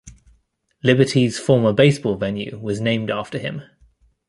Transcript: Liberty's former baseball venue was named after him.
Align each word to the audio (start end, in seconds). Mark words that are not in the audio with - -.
Liberty's 0.81 1.37
former 1.37 1.73
baseball 1.73 2.15
venue 2.15 2.57
was 2.57 2.81
named 2.81 3.11
after 3.11 3.37
him. 3.37 3.61